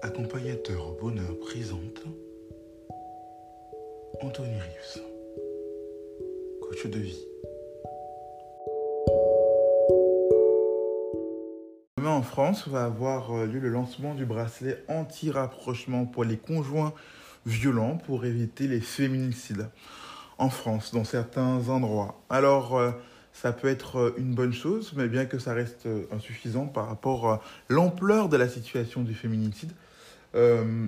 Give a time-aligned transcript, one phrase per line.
[0.00, 2.04] Accompagnateur au bonheur présente
[4.20, 5.02] Anthony Rives,
[6.62, 7.24] coach de vie.
[11.96, 16.94] Demain en France va avoir euh, lieu le lancement du bracelet anti-rapprochement pour les conjoints
[17.44, 19.68] violents pour éviter les féminicides
[20.38, 22.22] en France, dans certains endroits.
[22.30, 22.92] Alors, euh,
[23.32, 27.28] ça peut être euh, une bonne chose, mais bien que ça reste insuffisant par rapport
[27.28, 29.72] à l'ampleur de la situation du féminicide.
[30.34, 30.86] Euh,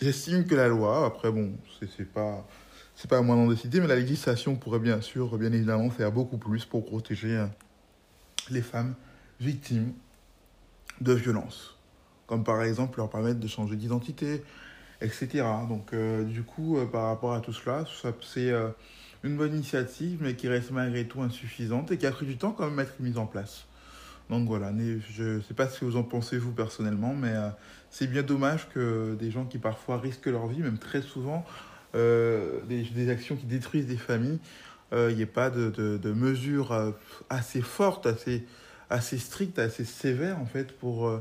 [0.00, 1.52] J'estime que la loi, après bon,
[1.96, 2.46] c'est pas
[2.96, 6.10] c'est pas à moi d'en décider, mais la législation pourrait bien sûr, bien évidemment, faire
[6.10, 7.46] beaucoup plus pour protéger euh,
[8.50, 8.94] les femmes
[9.38, 9.92] victimes
[11.00, 11.78] de violences,
[12.26, 14.42] comme par exemple leur permettre de changer d'identité,
[15.00, 15.44] etc.
[15.68, 17.84] Donc euh, du coup, par rapport à tout cela,
[18.22, 18.52] c'est
[19.22, 22.52] une bonne initiative, mais qui reste malgré tout insuffisante et qui a pris du temps
[22.52, 23.66] quand même à être mise en place.
[24.32, 24.72] Donc voilà,
[25.10, 27.50] je ne sais pas ce que vous en pensez vous personnellement, mais euh,
[27.90, 31.44] c'est bien dommage que des gens qui parfois risquent leur vie, même très souvent,
[31.94, 34.38] euh, des, actions qui détruisent des familles,
[34.90, 36.94] il euh, n'y ait pas de, de, de, mesures
[37.28, 38.46] assez fortes, assez,
[38.88, 41.12] assez strictes, assez sévères en fait pour,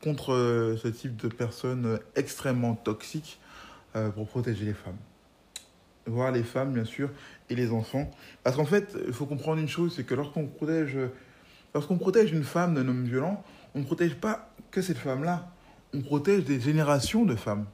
[0.00, 3.40] contre ce type de personnes extrêmement toxiques
[4.14, 4.98] pour protéger les femmes.
[6.06, 7.10] Voir les femmes bien sûr
[7.50, 8.08] et les enfants.
[8.44, 10.96] Parce qu'en fait, il faut comprendre une chose, c'est que lorsqu'on protège
[11.74, 13.42] Lorsqu'on protège une femme d'un homme violent,
[13.74, 15.50] on ne protège pas que cette femme-là,
[15.94, 17.66] on protège des générations de femmes.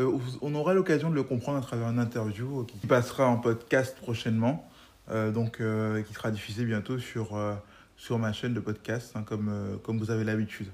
[0.00, 3.96] Euh, on aura l'occasion de le comprendre à travers une interview qui passera en podcast
[3.96, 4.68] prochainement,
[5.10, 7.54] euh, donc euh, qui sera diffusée bientôt sur, euh,
[7.96, 10.68] sur ma chaîne de podcast, hein, comme, euh, comme vous avez l'habitude.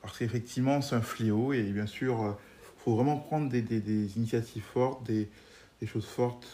[0.00, 2.32] Parce qu'effectivement, c'est un fléau et bien sûr, il euh,
[2.84, 5.28] faut vraiment prendre des, des, initiatives fortes, des,
[5.80, 6.46] des choses fortes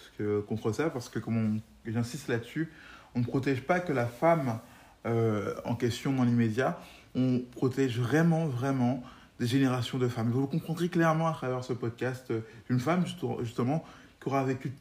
[0.49, 2.73] contre ça, parce que comme j'insiste là-dessus,
[3.15, 4.59] on ne protège pas que la femme
[5.07, 6.81] euh, en question dans l'immédiat,
[7.15, 9.03] on protège vraiment, vraiment
[9.39, 10.31] des générations de femmes.
[10.31, 13.05] Vous le comprendrez clairement à travers ce podcast, euh, une femme
[13.41, 13.85] justement
[14.21, 14.73] qui aura vécu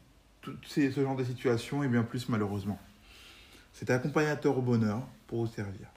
[0.66, 2.78] ce genre de situation et bien plus malheureusement.
[3.72, 5.90] C'est accompagnateur au bonheur pour vous servir.